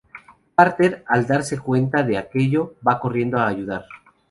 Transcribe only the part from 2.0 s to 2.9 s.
de aquello